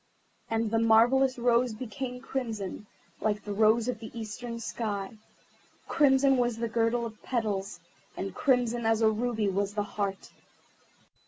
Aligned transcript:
And 0.49 0.71
the 0.71 0.79
marvellous 0.79 1.37
rose 1.37 1.75
became 1.75 2.21
crimson, 2.21 2.87
like 3.19 3.43
the 3.43 3.53
rose 3.53 3.87
of 3.87 3.99
the 3.99 4.09
eastern 4.19 4.59
sky. 4.59 5.11
Crimson 5.87 6.37
was 6.37 6.57
the 6.57 6.67
girdle 6.67 7.05
of 7.05 7.21
petals, 7.21 7.79
and 8.17 8.33
crimson 8.33 8.87
as 8.87 9.01
a 9.03 9.11
ruby 9.11 9.47
was 9.47 9.75
the 9.75 9.83
heart. 9.83 10.31